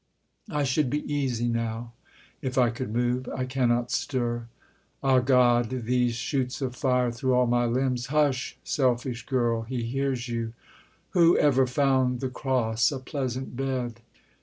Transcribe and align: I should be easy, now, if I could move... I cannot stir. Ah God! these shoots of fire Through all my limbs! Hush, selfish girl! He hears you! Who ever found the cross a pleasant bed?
I 0.49 0.63
should 0.63 0.89
be 0.89 1.03
easy, 1.13 1.47
now, 1.47 1.91
if 2.41 2.57
I 2.57 2.71
could 2.71 2.91
move... 2.91 3.29
I 3.37 3.45
cannot 3.45 3.91
stir. 3.91 4.47
Ah 5.03 5.19
God! 5.19 5.69
these 5.85 6.15
shoots 6.15 6.59
of 6.59 6.75
fire 6.75 7.11
Through 7.11 7.35
all 7.35 7.45
my 7.45 7.65
limbs! 7.67 8.07
Hush, 8.07 8.57
selfish 8.63 9.23
girl! 9.27 9.61
He 9.61 9.83
hears 9.83 10.27
you! 10.27 10.53
Who 11.11 11.37
ever 11.37 11.67
found 11.67 12.19
the 12.19 12.29
cross 12.29 12.91
a 12.91 12.97
pleasant 12.97 13.55
bed? 13.55 13.99